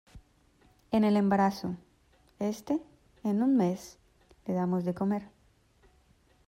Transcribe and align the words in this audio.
en 0.89 1.03
el 1.03 1.15
embarazo. 1.15 1.75
este, 2.39 2.79
en 3.23 3.43
un 3.43 3.55
mes, 3.55 3.99
le 4.47 4.55
damos 4.55 4.83
de 4.83 4.95
comer. 4.95 5.27